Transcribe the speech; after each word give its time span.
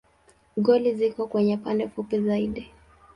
Goli 0.65 0.93
ziko 0.95 1.21
kwenye 1.27 1.57
pande 1.57 1.83
fupi 1.93 2.19
zaidi. 2.21 2.71